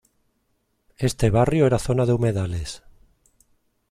Este 0.97 1.29
barrio 1.29 1.67
era 1.67 1.77
zona 1.77 2.07
de 2.07 2.13
humedales. 2.13 2.81